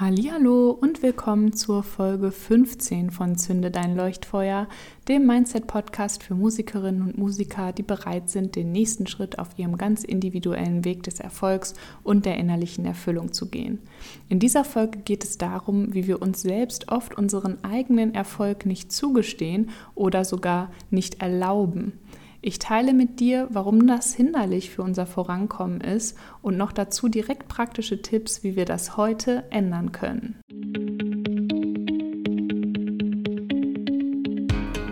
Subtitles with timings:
[0.00, 4.66] Hallo und willkommen zur Folge 15 von Zünde dein Leuchtfeuer,
[5.08, 9.76] dem Mindset Podcast für Musikerinnen und Musiker, die bereit sind, den nächsten Schritt auf ihrem
[9.76, 13.78] ganz individuellen Weg des Erfolgs und der innerlichen Erfüllung zu gehen.
[14.30, 18.92] In dieser Folge geht es darum, wie wir uns selbst oft unseren eigenen Erfolg nicht
[18.92, 21.92] zugestehen oder sogar nicht erlauben.
[22.42, 27.48] Ich teile mit dir, warum das hinderlich für unser Vorankommen ist und noch dazu direkt
[27.48, 30.40] praktische Tipps, wie wir das heute ändern können.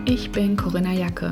[0.05, 1.31] Ich bin Corinna Jacke.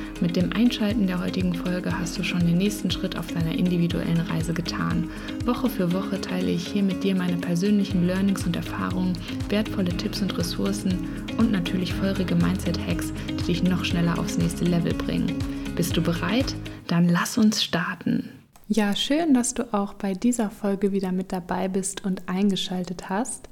[0.21, 4.19] Mit dem Einschalten der heutigen Folge hast du schon den nächsten Schritt auf deiner individuellen
[4.19, 5.09] Reise getan.
[5.45, 9.17] Woche für Woche teile ich hier mit dir meine persönlichen Learnings und Erfahrungen,
[9.49, 14.93] wertvolle Tipps und Ressourcen und natürlich feurige Mindset-Hacks, die dich noch schneller aufs nächste Level
[14.93, 15.39] bringen.
[15.75, 16.53] Bist du bereit?
[16.85, 18.29] Dann lass uns starten.
[18.67, 23.49] Ja, schön, dass du auch bei dieser Folge wieder mit dabei bist und eingeschaltet hast.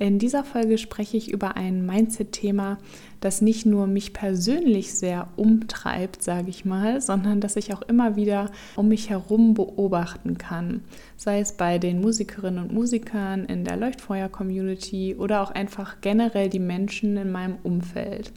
[0.00, 2.78] In dieser Folge spreche ich über ein Mindset-Thema,
[3.20, 8.14] das nicht nur mich persönlich sehr umtreibt, sage ich mal, sondern das ich auch immer
[8.14, 10.84] wieder um mich herum beobachten kann.
[11.16, 16.60] Sei es bei den Musikerinnen und Musikern in der Leuchtfeuer-Community oder auch einfach generell die
[16.60, 18.32] Menschen in meinem Umfeld.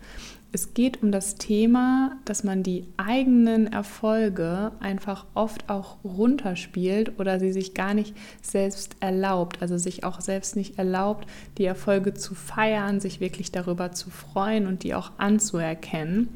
[0.54, 7.40] Es geht um das Thema, dass man die eigenen Erfolge einfach oft auch runterspielt oder
[7.40, 11.26] sie sich gar nicht selbst erlaubt, also sich auch selbst nicht erlaubt,
[11.58, 16.28] die Erfolge zu feiern, sich wirklich darüber zu freuen und die auch anzuerkennen.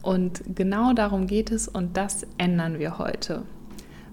[0.00, 3.42] Und genau darum geht es und das ändern wir heute.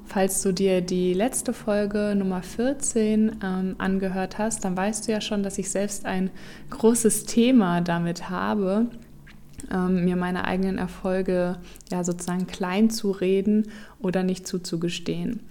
[0.03, 5.21] Falls du dir die letzte Folge Nummer 14 ähm, angehört hast, dann weißt du ja
[5.21, 6.31] schon, dass ich selbst ein
[6.69, 8.87] großes Thema damit habe
[9.71, 11.57] ähm, mir meine eigenen Erfolge
[11.91, 15.41] ja sozusagen klein zu reden oder nicht zuzugestehen.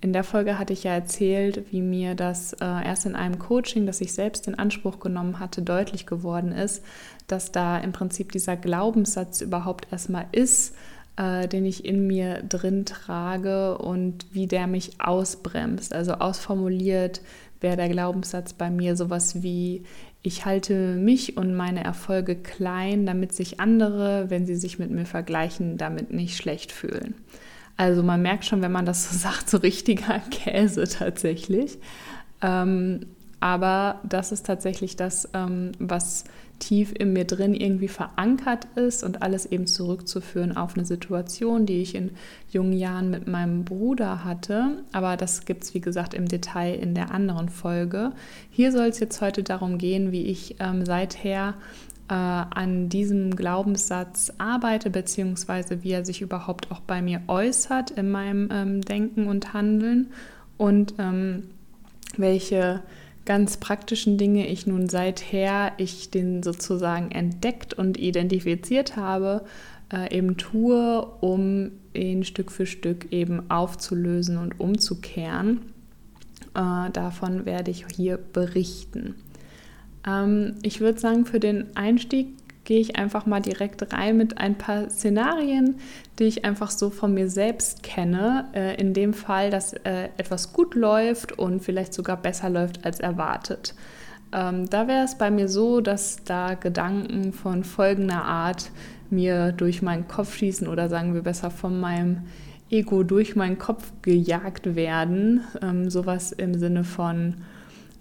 [0.00, 3.86] In der Folge hatte ich ja erzählt, wie mir das äh, erst in einem Coaching,
[3.86, 6.84] das ich selbst in Anspruch genommen hatte, deutlich geworden ist,
[7.26, 10.74] dass da im Prinzip dieser Glaubenssatz überhaupt erstmal ist,
[11.16, 15.94] äh, den ich in mir drin trage und wie der mich ausbremst.
[15.94, 17.22] Also ausformuliert
[17.60, 19.84] wäre der Glaubenssatz bei mir sowas wie,
[20.22, 25.06] ich halte mich und meine Erfolge klein, damit sich andere, wenn sie sich mit mir
[25.06, 27.14] vergleichen, damit nicht schlecht fühlen.
[27.76, 31.78] Also man merkt schon, wenn man das so sagt, so richtiger Käse tatsächlich.
[32.42, 33.06] Ähm,
[33.40, 36.24] aber das ist tatsächlich das, ähm, was
[36.58, 41.82] tief in mir drin irgendwie verankert ist und alles eben zurückzuführen auf eine Situation, die
[41.82, 42.10] ich in
[42.50, 44.82] jungen Jahren mit meinem Bruder hatte.
[44.92, 48.12] Aber das gibt es, wie gesagt, im Detail in der anderen Folge.
[48.50, 51.54] Hier soll es jetzt heute darum gehen, wie ich ähm, seither
[52.08, 58.10] äh, an diesem Glaubenssatz arbeite, beziehungsweise wie er sich überhaupt auch bei mir äußert in
[58.10, 60.08] meinem ähm, Denken und Handeln
[60.56, 61.44] und ähm,
[62.16, 62.82] welche
[63.26, 69.44] ganz praktischen Dinge ich nun seither ich den sozusagen entdeckt und identifiziert habe,
[69.92, 75.60] äh, eben tue, um ihn Stück für Stück eben aufzulösen und umzukehren.
[76.54, 79.16] Äh, davon werde ich hier berichten.
[80.06, 82.28] Ähm, ich würde sagen, für den Einstieg
[82.66, 85.76] gehe ich einfach mal direkt rein mit ein paar Szenarien,
[86.18, 88.46] die ich einfach so von mir selbst kenne.
[88.52, 92.98] Äh, in dem Fall, dass äh, etwas gut läuft und vielleicht sogar besser läuft als
[93.00, 93.74] erwartet.
[94.32, 98.70] Ähm, da wäre es bei mir so, dass da Gedanken von folgender Art
[99.10, 102.22] mir durch meinen Kopf schießen oder sagen wir besser von meinem
[102.68, 105.44] Ego durch meinen Kopf gejagt werden.
[105.62, 107.36] Ähm, sowas im Sinne von,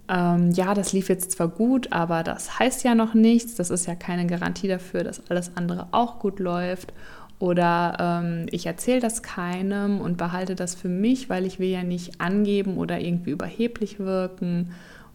[0.07, 3.55] ähm, ja, das lief jetzt zwar gut, aber das heißt ja noch nichts.
[3.55, 6.93] Das ist ja keine Garantie dafür, dass alles andere auch gut läuft.
[7.39, 11.84] Oder ähm, ich erzähle das keinem und behalte das für mich, weil ich will ja
[11.84, 14.72] nicht angeben oder irgendwie überheblich wirken.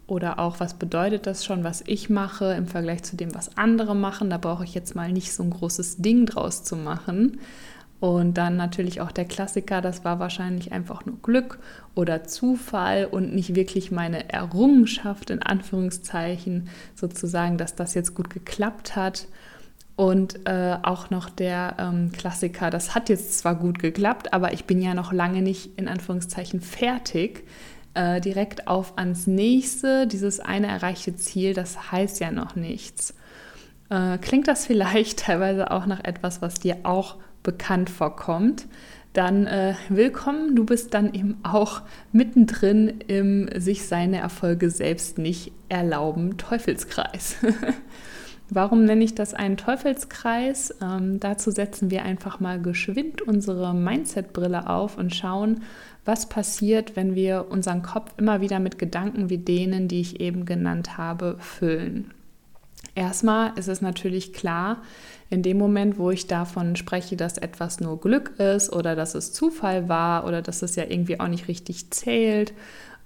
[0.07, 3.95] Oder auch, was bedeutet das schon, was ich mache im Vergleich zu dem, was andere
[3.95, 4.29] machen.
[4.29, 7.39] Da brauche ich jetzt mal nicht so ein großes Ding draus zu machen.
[8.01, 11.59] Und dann natürlich auch der Klassiker, das war wahrscheinlich einfach nur Glück
[11.95, 18.97] oder Zufall und nicht wirklich meine Errungenschaft in Anführungszeichen sozusagen, dass das jetzt gut geklappt
[18.97, 19.29] hat.
[19.97, 24.65] Und äh, auch noch der ähm, Klassiker, das hat jetzt zwar gut geklappt, aber ich
[24.65, 27.45] bin ja noch lange nicht in Anführungszeichen fertig.
[27.93, 33.15] Äh, direkt auf ans nächste, dieses eine erreichte Ziel, das heißt ja noch nichts.
[33.91, 38.67] Äh, klingt das vielleicht teilweise auch nach etwas, was dir auch bekannt vorkommt,
[39.13, 40.55] dann äh, willkommen.
[40.55, 41.83] Du bist dann eben auch
[42.13, 47.37] mittendrin im sich seine Erfolge selbst nicht erlauben Teufelskreis.
[48.53, 50.75] Warum nenne ich das einen Teufelskreis?
[50.83, 55.63] Ähm, dazu setzen wir einfach mal geschwind unsere Mindset-Brille auf und schauen,
[56.05, 60.47] was passiert, wenn wir unseren Kopf immer wieder mit Gedanken wie denen, die ich eben
[60.47, 62.13] genannt habe, füllen.
[63.01, 64.83] Erstmal ist es natürlich klar,
[65.31, 69.33] in dem Moment, wo ich davon spreche, dass etwas nur Glück ist oder dass es
[69.33, 72.53] Zufall war oder dass es ja irgendwie auch nicht richtig zählt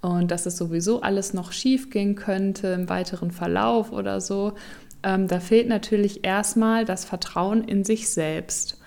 [0.01, 4.55] und dass es sowieso alles noch schief gehen könnte im weiteren Verlauf oder so,
[5.01, 8.81] ähm, da fehlt natürlich erstmal das Vertrauen in sich selbst.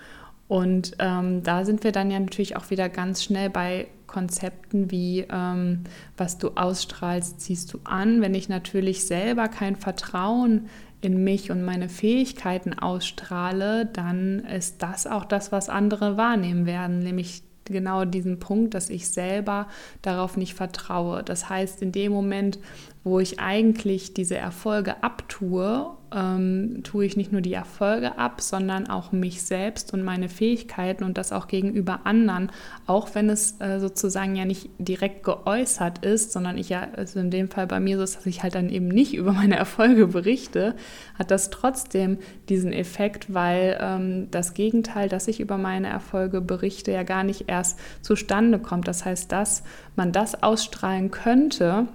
[0.47, 5.25] Und ähm, da sind wir dann ja natürlich auch wieder ganz schnell bei Konzepten wie,
[5.31, 5.83] ähm,
[6.17, 8.21] was du ausstrahlst, ziehst du an.
[8.21, 10.67] Wenn ich natürlich selber kein Vertrauen
[11.01, 16.99] in mich und meine Fähigkeiten ausstrahle, dann ist das auch das, was andere wahrnehmen werden,
[16.99, 19.67] nämlich genau diesen Punkt, dass ich selber
[20.01, 21.23] darauf nicht vertraue.
[21.23, 22.59] Das heißt, in dem Moment,
[23.03, 28.89] wo ich eigentlich diese Erfolge abtue, ähm, tue ich nicht nur die Erfolge ab, sondern
[28.89, 32.51] auch mich selbst und meine Fähigkeiten und das auch gegenüber anderen,
[32.87, 37.31] auch wenn es äh, sozusagen ja nicht direkt geäußert ist, sondern ich ja, also in
[37.31, 40.07] dem Fall bei mir so ist, dass ich halt dann eben nicht über meine Erfolge
[40.07, 40.75] berichte,
[41.17, 42.17] hat das trotzdem
[42.49, 47.45] diesen Effekt, weil ähm, das Gegenteil, dass ich über meine Erfolge berichte, ja gar nicht
[47.47, 48.87] erst zustande kommt.
[48.87, 49.63] Das heißt, dass
[49.95, 51.87] man das ausstrahlen könnte,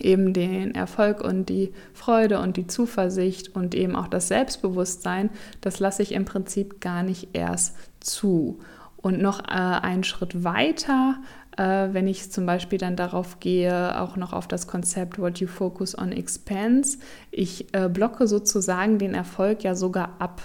[0.00, 5.80] eben den Erfolg und die Freude und die Zuversicht und eben auch das Selbstbewusstsein, das
[5.80, 8.58] lasse ich im Prinzip gar nicht erst zu.
[8.96, 11.16] Und noch äh, einen Schritt weiter,
[11.56, 15.46] äh, wenn ich zum Beispiel dann darauf gehe, auch noch auf das Konzept What You
[15.46, 16.98] Focus on Expense,
[17.30, 20.42] ich äh, blocke sozusagen den Erfolg ja sogar ab.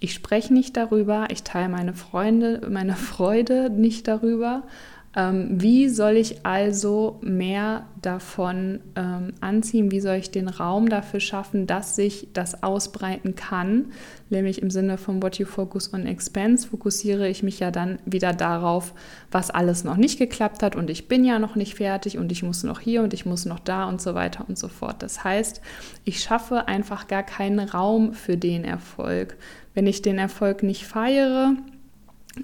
[0.00, 4.62] Ich spreche nicht darüber, ich teile meine Freunde, meine Freude nicht darüber,
[5.16, 9.90] ähm, wie soll ich also mehr davon ähm, anziehen?
[9.90, 13.86] Wie soll ich den Raum dafür schaffen, dass sich das ausbreiten kann?
[14.28, 18.32] Nämlich im Sinne von What You Focus on Expense fokussiere ich mich ja dann wieder
[18.32, 18.94] darauf,
[19.32, 22.44] was alles noch nicht geklappt hat und ich bin ja noch nicht fertig und ich
[22.44, 25.02] muss noch hier und ich muss noch da und so weiter und so fort.
[25.02, 25.60] Das heißt,
[26.04, 29.36] ich schaffe einfach gar keinen Raum für den Erfolg.
[29.74, 31.54] Wenn ich den Erfolg nicht feiere,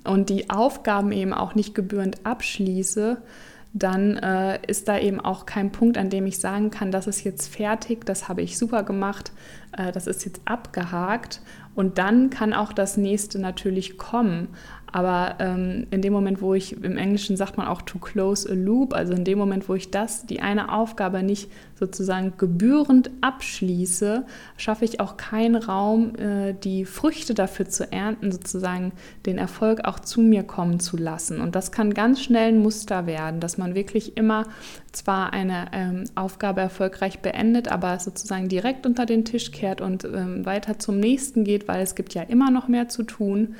[0.04, 3.18] und die Aufgaben eben auch nicht gebührend abschließe,
[3.72, 7.24] dann äh, ist da eben auch kein Punkt, an dem ich sagen kann, das ist
[7.24, 9.32] jetzt fertig, das habe ich super gemacht,
[9.76, 11.42] äh, das ist jetzt abgehakt.
[11.74, 14.48] Und dann kann auch das nächste natürlich kommen.
[14.96, 18.54] Aber ähm, in dem Moment, wo ich, im Englischen sagt man auch to close a
[18.54, 24.24] loop, also in dem Moment, wo ich das, die eine Aufgabe nicht sozusagen gebührend abschließe,
[24.56, 28.92] schaffe ich auch keinen Raum, äh, die Früchte dafür zu ernten, sozusagen
[29.26, 31.42] den Erfolg auch zu mir kommen zu lassen.
[31.42, 34.44] Und das kann ganz schnell ein Muster werden, dass man wirklich immer
[34.92, 40.46] zwar eine ähm, Aufgabe erfolgreich beendet, aber sozusagen direkt unter den Tisch kehrt und ähm,
[40.46, 43.56] weiter zum nächsten geht, weil es gibt ja immer noch mehr zu tun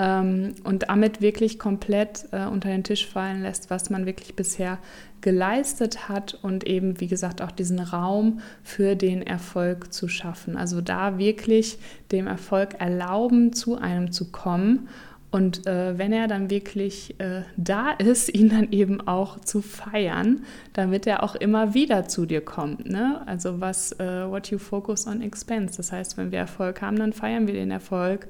[0.00, 4.78] ähm, und damit wirklich komplett äh, unter den Tisch fallen lässt, was man wirklich bisher
[5.20, 10.56] geleistet hat und eben, wie gesagt, auch diesen Raum für den Erfolg zu schaffen.
[10.56, 11.78] Also da wirklich
[12.12, 14.88] dem Erfolg erlauben, zu einem zu kommen.
[15.30, 20.44] Und äh, wenn er dann wirklich äh, da ist, ihn dann eben auch zu feiern,
[20.72, 22.88] damit er auch immer wieder zu dir kommt.
[22.88, 23.20] Ne?
[23.26, 25.76] Also was, äh, what you focus on expense.
[25.76, 28.26] Das heißt, wenn wir Erfolg haben, dann feiern wir den Erfolg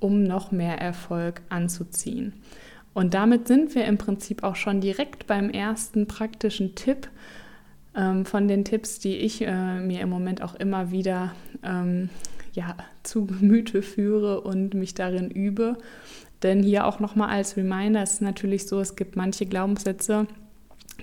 [0.00, 2.32] um noch mehr Erfolg anzuziehen.
[2.92, 7.08] Und damit sind wir im Prinzip auch schon direkt beim ersten praktischen Tipp
[7.94, 12.10] ähm, von den Tipps, die ich äh, mir im Moment auch immer wieder ähm,
[12.52, 15.78] ja, zu Gemüte führe und mich darin übe.
[16.42, 20.26] Denn hier auch nochmal als Reminder, es ist natürlich so, es gibt manche Glaubenssätze,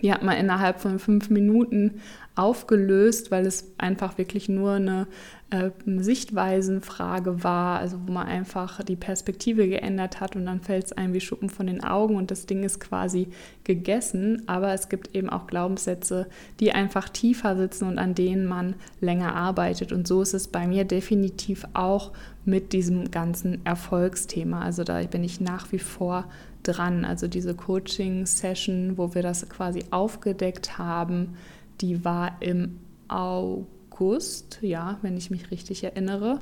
[0.02, 2.02] die hat man innerhalb von fünf Minuten
[2.38, 5.08] aufgelöst, weil es einfach wirklich nur eine
[5.50, 10.92] äh, Sichtweisenfrage war, also wo man einfach die Perspektive geändert hat und dann fällt es
[10.94, 13.30] einem wie Schuppen von den Augen und das Ding ist quasi
[13.64, 14.44] gegessen.
[14.48, 16.28] Aber es gibt eben auch Glaubenssätze,
[16.60, 19.92] die einfach tiefer sitzen und an denen man länger arbeitet.
[19.92, 22.12] Und so ist es bei mir definitiv auch
[22.46, 24.62] mit diesem ganzen Erfolgsthema.
[24.62, 26.26] Also da bin ich nach wie vor
[26.68, 27.06] dran.
[27.06, 31.36] Also diese Coaching-Session, wo wir das quasi aufgedeckt haben,
[31.82, 36.40] die war im August, ja, wenn ich mich richtig erinnere.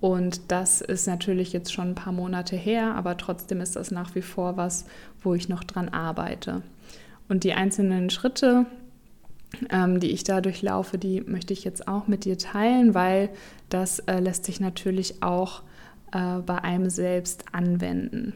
[0.00, 4.14] Und das ist natürlich jetzt schon ein paar Monate her, aber trotzdem ist das nach
[4.14, 4.84] wie vor was,
[5.22, 6.62] wo ich noch dran arbeite.
[7.28, 8.66] Und die einzelnen Schritte,
[9.70, 13.30] ähm, die ich da durchlaufe, die möchte ich jetzt auch mit dir teilen, weil
[13.68, 15.62] das äh, lässt sich natürlich auch
[16.12, 18.34] äh, bei einem selbst anwenden.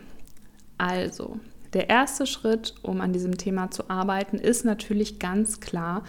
[0.81, 1.39] Also,
[1.75, 6.05] der erste Schritt, um an diesem Thema zu arbeiten, ist natürlich ganz klar,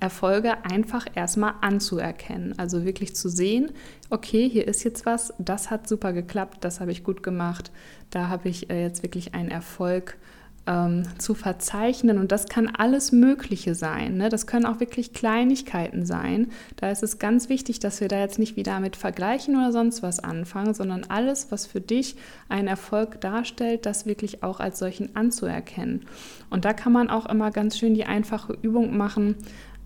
[0.00, 2.58] Erfolge einfach erstmal anzuerkennen.
[2.58, 3.70] Also wirklich zu sehen,
[4.10, 7.70] okay, hier ist jetzt was, das hat super geklappt, das habe ich gut gemacht,
[8.10, 10.18] da habe ich äh, jetzt wirklich einen Erfolg
[10.66, 12.18] ähm, zu verzeichnen.
[12.18, 14.16] Und das kann alles Mögliche sein.
[14.16, 14.28] Ne?
[14.28, 16.50] Das können auch wirklich Kleinigkeiten sein.
[16.76, 20.02] Da ist es ganz wichtig, dass wir da jetzt nicht wieder mit vergleichen oder sonst
[20.02, 22.16] was anfangen, sondern alles, was für dich
[22.48, 26.02] einen Erfolg darstellt, das wirklich auch als solchen anzuerkennen.
[26.50, 29.36] Und da kann man auch immer ganz schön die einfache Übung machen,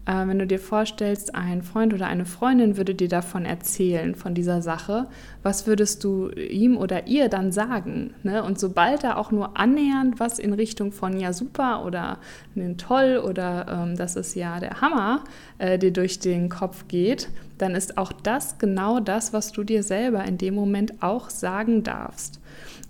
[0.06, 4.34] äh, wenn du dir vorstellst, ein Freund oder eine Freundin würde dir davon erzählen, von
[4.34, 5.06] dieser Sache,
[5.42, 8.14] was würdest du ihm oder ihr dann sagen?
[8.22, 8.42] Ne?
[8.42, 12.18] Und sobald da auch nur annähernd was in Richtung von ja super oder
[12.54, 15.24] ne, toll oder ähm, das ist ja der Hammer
[15.58, 17.28] äh, dir durch den Kopf geht,
[17.58, 21.82] dann ist auch das genau das, was du dir selber in dem Moment auch sagen
[21.82, 22.40] darfst.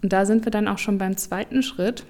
[0.02, 2.04] Und da sind wir dann auch schon beim zweiten Schritt.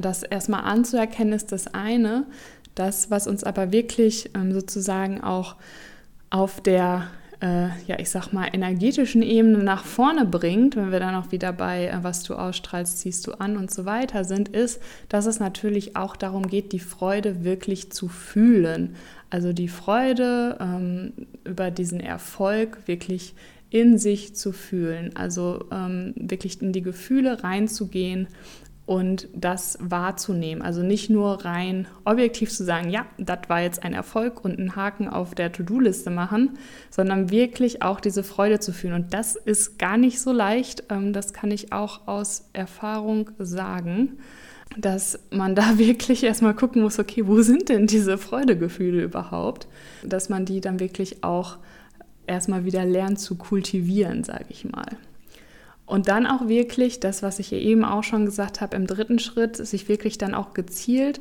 [0.00, 2.26] Das erstmal anzuerkennen ist das eine,
[2.74, 5.56] das, was uns aber wirklich ähm, sozusagen auch
[6.30, 7.08] auf der,
[7.40, 11.52] äh, ja, ich sag mal, energetischen Ebene nach vorne bringt, wenn wir dann auch wieder
[11.52, 15.38] bei, äh, was du ausstrahlst, ziehst du an und so weiter sind, ist, dass es
[15.38, 18.96] natürlich auch darum geht, die Freude wirklich zu fühlen.
[19.30, 21.12] Also die Freude ähm,
[21.44, 23.34] über diesen Erfolg wirklich
[23.70, 28.28] in sich zu fühlen, also ähm, wirklich in die Gefühle reinzugehen
[28.86, 30.62] und das wahrzunehmen.
[30.62, 34.76] Also nicht nur rein objektiv zu sagen, ja, das war jetzt ein Erfolg und einen
[34.76, 36.58] Haken auf der To-Do-Liste machen,
[36.90, 38.94] sondern wirklich auch diese Freude zu fühlen.
[38.94, 40.84] Und das ist gar nicht so leicht.
[40.90, 44.18] Ähm, das kann ich auch aus Erfahrung sagen,
[44.76, 49.66] dass man da wirklich erstmal gucken muss, okay, wo sind denn diese Freudegefühle überhaupt?
[50.02, 51.56] Dass man die dann wirklich auch
[52.26, 54.98] erstmal wieder lernt zu kultivieren, sage ich mal.
[55.86, 59.56] Und dann auch wirklich, das, was ich eben auch schon gesagt habe, im dritten Schritt,
[59.56, 61.20] sich wirklich dann auch gezielt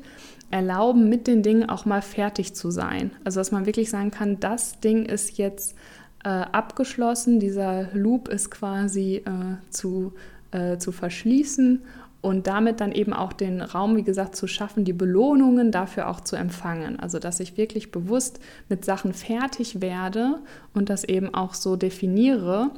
[0.52, 3.12] erlauben, mit den Dingen auch mal fertig zu sein.
[3.24, 5.76] Also dass man wirklich sagen kann, das Ding ist jetzt
[6.24, 10.14] äh, abgeschlossen, dieser Loop ist quasi äh, zu,
[10.52, 11.82] äh, zu verschließen
[12.22, 16.22] und damit dann eben auch den Raum, wie gesagt, zu schaffen, die Belohnungen dafür auch
[16.22, 16.98] zu empfangen.
[17.00, 18.40] Also dass ich wirklich bewusst
[18.70, 20.40] mit Sachen fertig werde
[20.74, 22.72] und das eben auch so definiere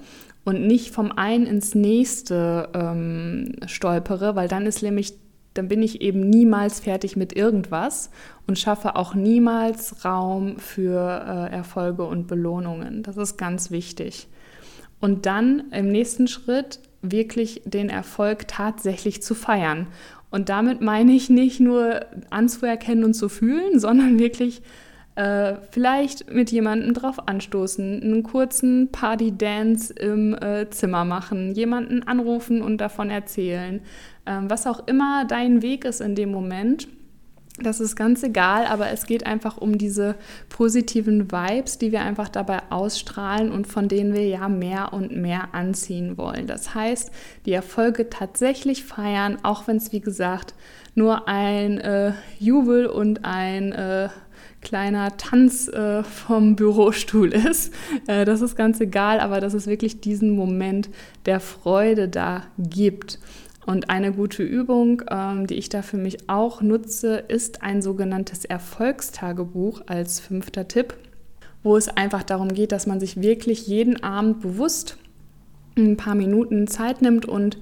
[0.46, 5.16] und nicht vom einen ins nächste ähm, stolpere, weil dann ist nämlich,
[5.56, 8.12] dann bin ich eben niemals fertig mit irgendwas
[8.48, 13.02] und schaffe auch niemals Raum für äh, Erfolge und Belohnungen.
[13.04, 14.28] Das ist ganz wichtig.
[15.02, 19.88] Und dann im nächsten Schritt wirklich den Erfolg tatsächlich zu feiern.
[20.30, 24.62] Und damit meine ich nicht nur anzuerkennen und zu fühlen, sondern wirklich
[25.16, 32.62] äh, vielleicht mit jemandem drauf anstoßen, einen kurzen Party-Dance im äh, Zimmer machen, jemanden anrufen
[32.62, 33.82] und davon erzählen.
[34.26, 36.88] Ähm, was auch immer dein Weg ist in dem Moment,
[37.58, 40.16] das ist ganz egal, aber es geht einfach um diese
[40.50, 45.54] positiven Vibes, die wir einfach dabei ausstrahlen und von denen wir ja mehr und mehr
[45.54, 46.48] anziehen wollen.
[46.48, 47.12] Das heißt,
[47.46, 50.54] die Erfolge tatsächlich feiern, auch wenn es, wie gesagt,
[50.96, 54.10] nur ein äh, Jubel und ein äh,
[54.66, 57.72] kleiner Tanz äh, vom Bürostuhl ist.
[58.08, 60.90] Äh, das ist ganz egal, aber dass es wirklich diesen Moment
[61.26, 63.20] der Freude da gibt.
[63.66, 68.44] Und eine gute Übung, ähm, die ich da für mich auch nutze, ist ein sogenanntes
[68.44, 70.96] Erfolgstagebuch als fünfter Tipp,
[71.64, 74.98] wo es einfach darum geht, dass man sich wirklich jeden Abend bewusst
[75.78, 77.60] ein paar Minuten Zeit nimmt und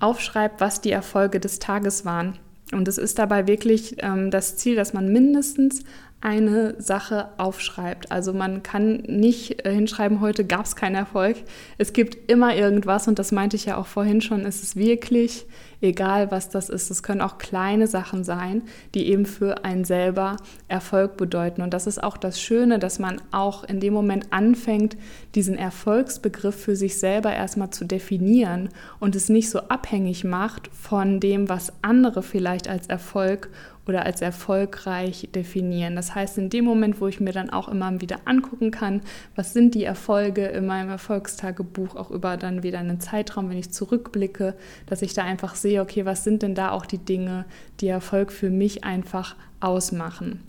[0.00, 2.38] aufschreibt, was die Erfolge des Tages waren.
[2.72, 5.84] Und es ist dabei wirklich ähm, das Ziel, dass man mindestens
[6.24, 8.10] eine Sache aufschreibt.
[8.10, 11.36] Also man kann nicht äh, hinschreiben, heute gab es keinen Erfolg.
[11.76, 14.46] Es gibt immer irgendwas und das meinte ich ja auch vorhin schon.
[14.46, 15.46] Es ist wirklich
[15.82, 16.90] egal, was das ist.
[16.90, 18.62] Es können auch kleine Sachen sein,
[18.94, 21.60] die eben für einen selber Erfolg bedeuten.
[21.60, 24.96] Und das ist auch das Schöne, dass man auch in dem Moment anfängt,
[25.34, 31.20] diesen Erfolgsbegriff für sich selber erstmal zu definieren und es nicht so abhängig macht von
[31.20, 33.50] dem, was andere vielleicht als Erfolg
[33.86, 35.96] oder als erfolgreich definieren.
[35.96, 39.02] Das heißt, in dem Moment, wo ich mir dann auch immer wieder angucken kann,
[39.36, 43.70] was sind die Erfolge in meinem Erfolgstagebuch, auch über dann wieder einen Zeitraum, wenn ich
[43.70, 44.54] zurückblicke,
[44.86, 47.44] dass ich da einfach sehe, okay, was sind denn da auch die Dinge,
[47.80, 50.40] die Erfolg für mich einfach ausmachen.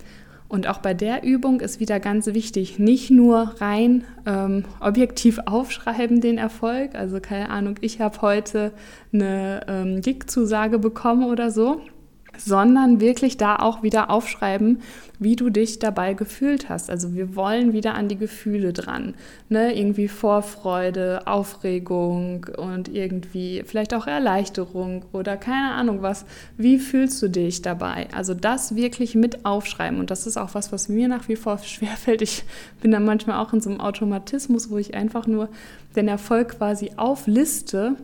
[0.47, 6.21] Und auch bei der Übung ist wieder ganz wichtig, nicht nur rein ähm, objektiv aufschreiben
[6.21, 6.93] den Erfolg.
[6.93, 8.71] Also keine Ahnung, ich habe heute
[9.11, 11.81] eine ähm, Gig-Zusage bekommen oder so
[12.37, 14.81] sondern wirklich da auch wieder aufschreiben,
[15.19, 16.89] wie du dich dabei gefühlt hast.
[16.89, 19.13] Also wir wollen wieder an die Gefühle dran.
[19.49, 19.77] Ne?
[19.77, 26.25] Irgendwie Vorfreude, Aufregung und irgendwie vielleicht auch Erleichterung oder keine Ahnung was.
[26.57, 28.07] Wie fühlst du dich dabei?
[28.13, 29.99] Also das wirklich mit aufschreiben.
[29.99, 32.21] Und das ist auch was, was mir nach wie vor schwerfällt.
[32.21, 32.43] Ich
[32.81, 35.49] bin da manchmal auch in so einem Automatismus, wo ich einfach nur
[35.95, 37.95] den Erfolg quasi aufliste.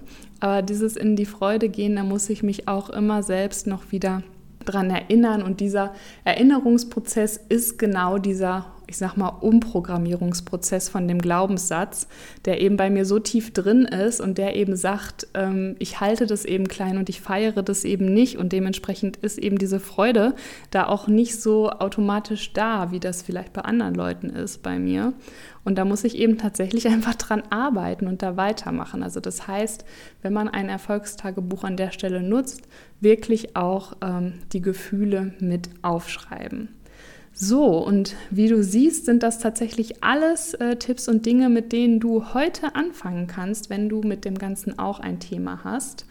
[0.41, 4.23] Aber dieses in die Freude gehen, da muss ich mich auch immer selbst noch wieder
[4.65, 5.43] dran erinnern.
[5.43, 5.93] Und dieser
[6.23, 12.09] Erinnerungsprozess ist genau dieser, ich sag mal, Umprogrammierungsprozess von dem Glaubenssatz,
[12.43, 16.27] der eben bei mir so tief drin ist und der eben sagt, ähm, ich halte
[16.27, 18.37] das eben klein und ich feiere das eben nicht.
[18.37, 20.35] Und dementsprechend ist eben diese Freude
[20.71, 25.13] da auch nicht so automatisch da, wie das vielleicht bei anderen Leuten ist bei mir.
[25.63, 29.03] Und da muss ich eben tatsächlich einfach dran arbeiten und da weitermachen.
[29.03, 29.85] Also das heißt,
[30.21, 32.67] wenn man ein Erfolgstagebuch an der Stelle nutzt,
[32.99, 36.80] wirklich auch ähm, die Gefühle mit aufschreiben.
[37.33, 41.99] So, und wie du siehst, sind das tatsächlich alles äh, Tipps und Dinge, mit denen
[41.99, 46.05] du heute anfangen kannst, wenn du mit dem Ganzen auch ein Thema hast.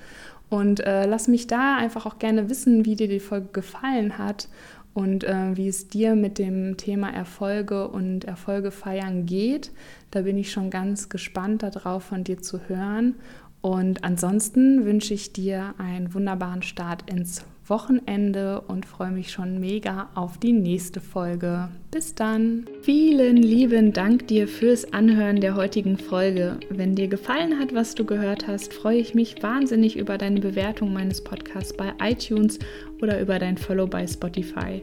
[0.49, 4.49] Und äh, lass mich da einfach auch gerne wissen, wie dir die Folge gefallen hat
[4.95, 9.71] und äh, wie es dir mit dem Thema Erfolge und Erfolge feiern geht.
[10.11, 13.15] Da bin ich schon ganz gespannt darauf, von dir zu hören.
[13.61, 20.11] Und ansonsten wünsche ich dir einen wunderbaren Start ins Wochenende und freue mich schon mega
[20.15, 21.69] auf die nächste Folge.
[21.91, 22.67] Bis dann.
[22.83, 26.59] Vielen lieben Dank dir fürs Anhören der heutigen Folge.
[26.69, 30.93] Wenn dir gefallen hat, was du gehört hast, freue ich mich wahnsinnig über deine Bewertung
[30.93, 32.59] meines Podcasts bei iTunes
[33.01, 34.83] oder über dein Follow bei Spotify.